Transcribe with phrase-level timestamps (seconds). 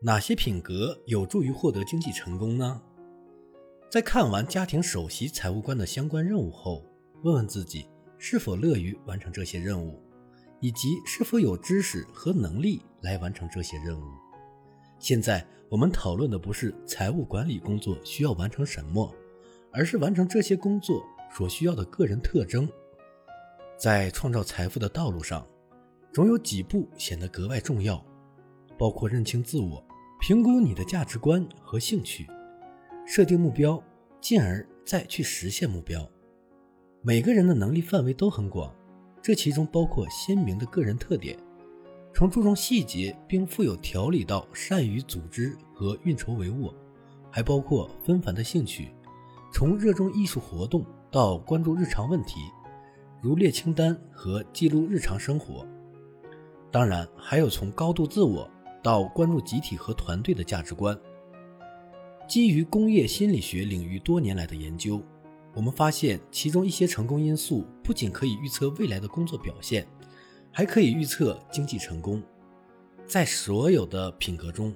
[0.00, 2.80] 哪些品格有助于获得经济成功呢？
[3.90, 6.84] 在看完家庭首席财务官的相关任务后，
[7.24, 10.00] 问问自己是否乐于完成这些任务，
[10.60, 14.04] 以及是否有知识和能力来完成这些任务。
[15.00, 19.12] 现在我们讨论的不是财务管理工作需要完成什么，
[19.72, 21.04] 而是完成这些工作
[21.34, 22.68] 所需要的个人特征。
[23.76, 25.44] 在创造财富的道路上，
[26.12, 28.00] 总有几步显得格外重要，
[28.78, 29.84] 包括认清自我。
[30.20, 32.26] 评估你的价值观和兴趣，
[33.06, 33.82] 设定目标，
[34.20, 36.06] 进而再去实现目标。
[37.02, 38.74] 每个人的能力范围都很广，
[39.22, 41.38] 这其中包括鲜明的个人特点，
[42.12, 46.74] 从注重细节并富有条理到善于组织和运筹帷幄，
[47.30, 48.90] 还包括纷繁的兴趣，
[49.52, 52.40] 从热衷艺术活动到关注日常问题，
[53.22, 55.64] 如列清单和记录日常生活。
[56.72, 58.50] 当然，还有从高度自我。
[58.82, 60.98] 到关注集体和团队的价值观。
[62.26, 65.02] 基于工业心理学领域多年来的研究，
[65.54, 69.86] 我们发现其中一些成功因素不仅可以预测未来的工作表现，
[70.52, 72.22] 还可以预测经济成功。
[73.06, 74.74] 在所有的品格中，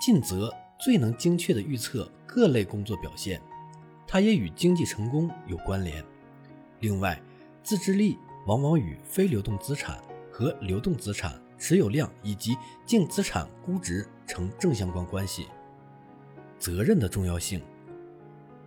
[0.00, 3.38] 尽责最能精确地预测各类工作表现，
[4.06, 6.02] 它也与经济成功有关联。
[6.80, 7.20] 另外，
[7.62, 11.38] 自制力往往与非流动资产和流动资产。
[11.60, 15.46] 持有量以及净资产估值成正相关关系。
[16.58, 17.62] 责任的重要性，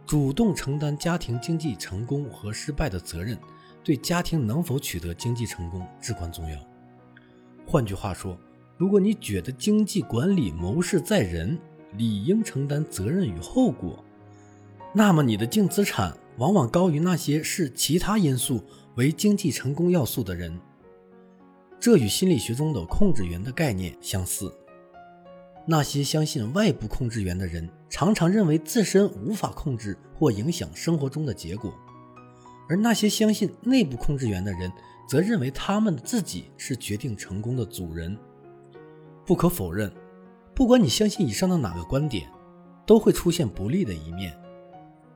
[0.06, 3.38] 主动承担家庭经济成功和失败的责任，
[3.84, 6.58] 对家庭能否取得经济成功至关重要。
[7.66, 8.38] 换句话说，
[8.78, 11.60] 如果你觉得经济管理谋事在人，
[11.98, 14.04] 理应承担责任与后果，
[14.94, 18.64] 那么你的净资产往往高于那些视其他因素
[18.96, 20.60] 为经济成功要素的人。
[21.84, 24.50] 这与心理学中的控制源的概念相似。
[25.66, 31.74] 那些相信外部控制源的人，常常认为自身无法控制或影响生活中的结果；
[32.70, 34.72] 而那些相信内部控制源的人，
[35.10, 38.18] 则认为他们自己是决定成功的主人。
[39.26, 39.92] 不可否认，
[40.56, 42.32] 不管你相信以上的哪个观点，
[42.86, 44.34] 都会出现不利的一面。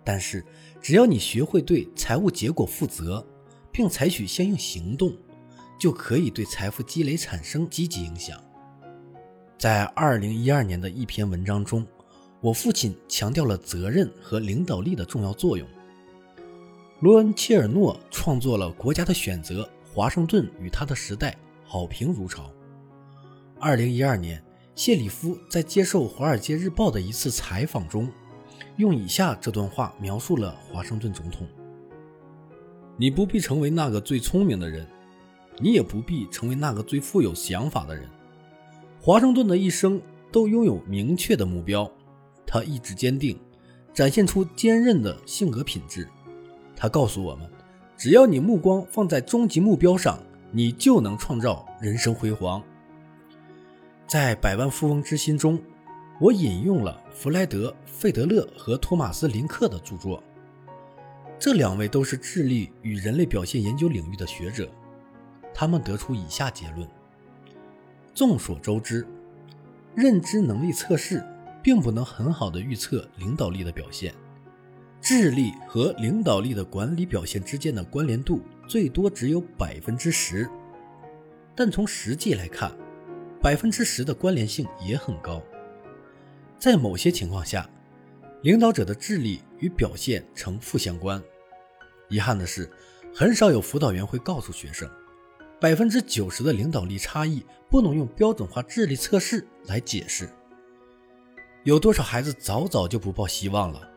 [0.03, 0.43] 但是，
[0.81, 3.25] 只要你学会对财务结果负责，
[3.71, 5.15] 并采取相应行动。
[5.77, 8.41] 就可以对财富积累产生积极影响。
[9.57, 11.85] 在二零一二年的一篇文章中，
[12.41, 15.67] 我父亲强调了责任和领导力的重要作用。
[16.99, 21.31] 罗恩·切尔诺创作了《国家的选择》《华盛顿与他的时代》，
[21.63, 22.51] 好评如潮。
[23.59, 24.43] 二零一二年，
[24.75, 28.11] 谢里夫在接受《华尔街日报》的一次采访中，
[28.77, 31.47] 用以下这段话描述了华盛顿总统
[32.97, 34.87] ：“你不必成为那个最聪明的人。”
[35.59, 38.09] 你也不必成为那个最富有想法的人。
[39.01, 40.01] 华盛顿的一生
[40.31, 41.89] 都拥有明确的目标，
[42.45, 43.39] 他意志坚定，
[43.93, 46.07] 展现出坚韧的性格品质。
[46.75, 47.49] 他告诉我们，
[47.97, 52.61] 只要你目光放在终极目标上，你就能创造人生辉煌。
[54.05, 55.59] 在《百万富翁之心》中，
[56.19, 60.21] 我引用了弗莱德·费德勒和托马斯·林克的著作，
[61.39, 64.69] 这两位都是智力与人类表现研究领域的学者。
[65.59, 66.87] 他们得出以下结论：
[68.13, 69.03] 众所周知，
[69.95, 71.25] 认知能力测试
[71.63, 74.13] 并不能很好的预测领导力的表现。
[75.01, 80.47] 智力和领导力的管理表现之间的关联度最多只有百分之十，
[81.55, 82.71] 但从实际来看，
[83.41, 85.41] 百分之十的关联性也很高。
[86.59, 87.67] 在某些情况下，
[88.43, 91.19] 领导者的智力与表现呈负相关。
[92.09, 92.69] 遗憾的是，
[93.11, 94.87] 很少有辅导员会告诉学生。
[95.59, 100.29] 百分之九十的领导力差异不能用标准化智力测试来解释。
[101.63, 103.89] 有多少孩子早早就不抱希望了，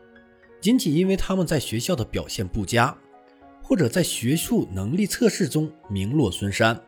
[0.59, 2.97] 仅仅因为他们在学校的表现不佳，
[3.61, 6.81] 或者在学术能力测试中名落孙山？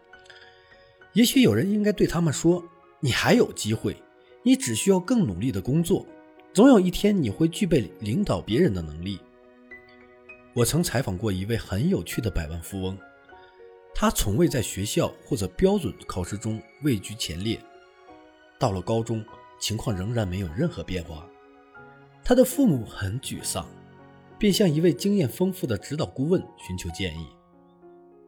[1.13, 2.63] 也许有人应该对他们说
[2.99, 3.95] ：“你还有机会，
[4.41, 6.05] 你只需要更努力的工作，
[6.51, 9.19] 总有一天你会具备领导别人的能力。”
[10.55, 12.97] 我曾采访过一位很有趣的百万富翁。
[13.95, 17.59] 他从未在学校或者标准考试中位居前列。
[18.59, 19.23] 到了高中，
[19.59, 21.27] 情况仍然没有任何变化。
[22.23, 23.67] 他的父母很沮丧，
[24.39, 27.27] 便向一位经验丰富的指导顾问寻求建议。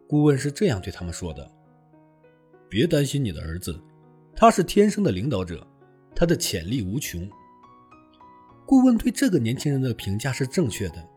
[0.07, 1.49] 顾问是这样对他们说的
[2.69, 3.81] ：“别担心你的儿子，
[4.35, 5.65] 他是天生的领导者，
[6.13, 7.27] 他的潜力无穷。”
[8.67, 11.07] 顾问对这个年轻人的评价是正确的。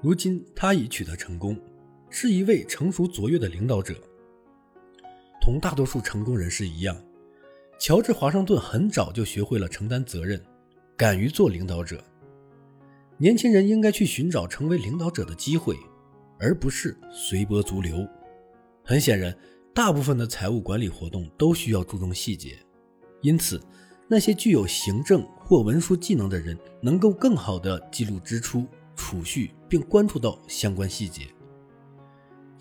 [0.00, 1.58] 如今他已取得成功。
[2.14, 3.94] 是一位成熟卓越的领导者，
[5.40, 6.94] 同大多数成功人士一样，
[7.78, 10.38] 乔治华盛顿很早就学会了承担责任，
[10.94, 12.04] 敢于做领导者。
[13.16, 15.74] 年轻人应该去寻找成为领导者的机会，
[16.38, 18.06] 而不是随波逐流。
[18.84, 19.34] 很显然，
[19.74, 22.58] 大部分的财务管理活动都需要注重细节，
[23.22, 23.58] 因此，
[24.06, 31.26] 那些具有行政或文书技能的人能够更好地记录支出、储蓄，并关注到相关细节。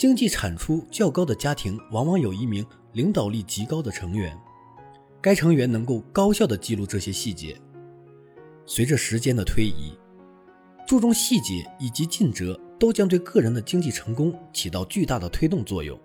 [0.01, 4.36] 经济产出较高的家庭往往有一名领导力极高的成员，
[5.21, 7.56] 该成员能够高效地记录这些细节。
[8.65, 9.95] 随着时间的推移，
[10.88, 15.95] 注重细节以及尽责都将对个人的经济成功起到巨大的推动作用。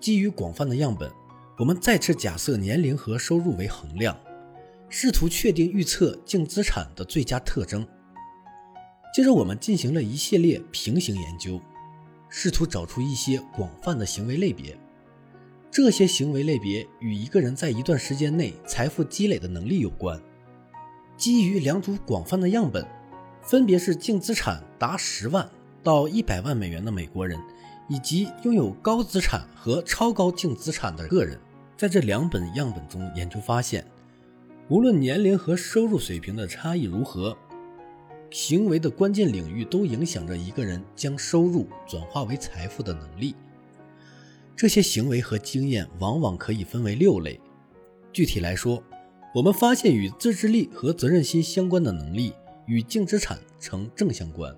[0.00, 1.12] 基于广泛的样本，
[1.58, 4.18] 我们再次假设年龄和收入为衡量，
[4.88, 7.86] 试图确定预测净资产的最佳特征。
[9.14, 11.60] 接着，我们进行了一系列平行研究，
[12.28, 14.76] 试图找出一些广泛的行为类别。
[15.70, 20.20] 这些行为类别与一个人在一段时间内财富积累的能力有关。
[21.16, 22.84] 基于两组广泛的样本，
[23.40, 25.48] 分别是净资产达十万
[25.80, 27.38] 到一百万美元的美国人，
[27.88, 31.38] 以及拥有高资产和超高净资产的个人，
[31.76, 33.86] 在这两本样本中，研究发现，
[34.68, 37.38] 无论年龄和收入水平的差异如何，
[38.34, 43.32] 行为的关键领域都影响着一个人将收入转化为财富的能力。
[44.56, 47.40] 这些行为和经验往往可以分为六类，
[48.12, 48.82] 具体来说。
[49.32, 52.32] 我们发现，与自制力和责任心相关的能力
[52.66, 54.52] 与净资产呈正相关。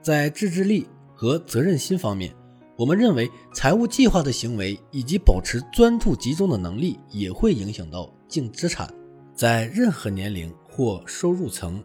[0.00, 0.86] 在自制力
[1.16, 2.32] 和责任心方面，
[2.76, 8.88] 我们认为财务计划的行为以及保持专注集中的能力也会影响到净资产。
[9.34, 11.82] 在任何年龄或收入层，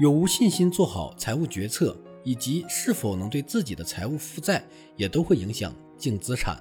[0.00, 4.64] 有无信心做好财务决策以及是否能对自己的财务负债，
[4.96, 6.58] 也都会影响净资产。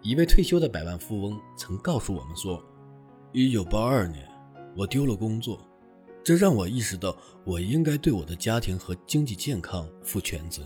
[0.00, 2.62] 一位退休的百万富翁曾告诉我们说。
[3.32, 4.26] 一九八二年，
[4.76, 5.60] 我丢了工作，
[6.24, 7.14] 这让我意识到
[7.44, 10.62] 我应该对我的家庭和经济健康负全责。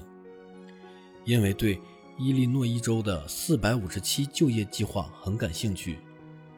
[1.25, 1.79] 因为对
[2.17, 5.99] 伊利诺伊州的四百五十七就业计划很感兴趣，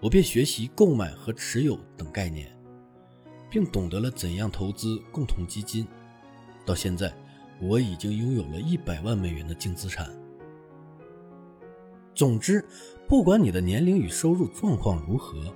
[0.00, 2.56] 我便学习购买和持有等概念，
[3.56, 5.87] 并懂得了怎样投资共同基金。
[6.67, 7.11] 到现在，
[7.58, 10.11] 我已经拥有了一百万美元的净资产。
[12.14, 12.62] 总之，
[13.08, 15.55] 不管你的年龄与收入状况如何。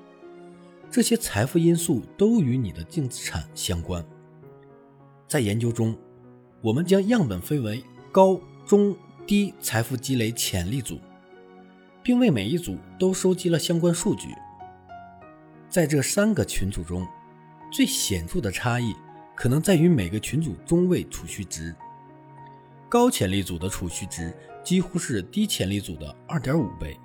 [0.90, 4.02] 这些财富因素都与你的净资产相关。
[5.28, 5.94] 在研究中，
[6.62, 10.98] 我们将样本分为高、中、低财富积累潜力组，
[12.02, 14.28] 并为每一组都收集了相关数据。
[15.68, 17.06] 在这三个群组中，
[17.70, 18.94] 最显著的差异
[19.34, 21.74] 可能在于每个群组中位储蓄值。
[22.88, 24.34] 高潜力组的储蓄值
[24.64, 26.98] 几乎是低潜力组的二点五倍，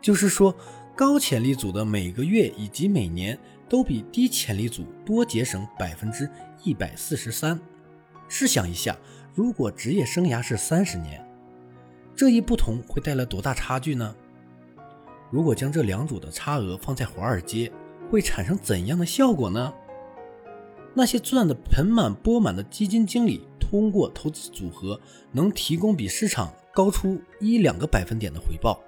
[0.00, 0.54] 就是说。
[0.96, 3.38] 高潜力组的每个月以及每年
[3.70, 6.28] 都比低潜力组多节省百分之
[6.62, 7.58] 一百四十三。
[8.28, 8.94] 试想一下，
[9.34, 11.26] 如果职业生涯是三十年，
[12.14, 14.14] 这一不同会带来多大差距呢？
[15.30, 17.72] 如果将这两组的差额放在华尔街，
[18.10, 19.72] 会产生怎样的效果呢？
[20.92, 28.82] 那些赚得盆满钵满的基金经理，通过投资组合能提供比市场高出一两个百分点的回报。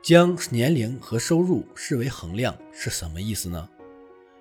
[0.00, 3.68] 将年龄和收入视为衡量是什么意思呢？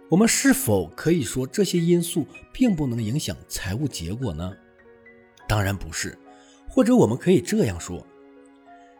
[0.09, 4.53] 我们是否可以说这些因素并不能影响财务结果呢？
[5.47, 6.17] 当然不是。
[6.69, 8.05] 或者我们可以这样说：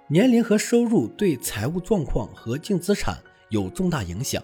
[0.10, 4.42] 年龄和收入对财务状况和净资产有重大影响。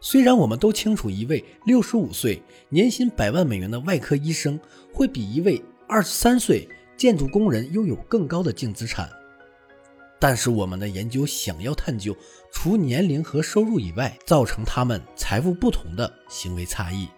[0.00, 4.58] 虽然我们都清楚，一位六十五岁、年薪百万美元的外科医生
[4.92, 9.08] 会比一位二十三岁建筑工人拥有更高的净资产。
[10.18, 12.16] 但是我们的研究想要探究，
[12.52, 17.08] 除年龄和收入以外，造成他们财富不同的行为差异。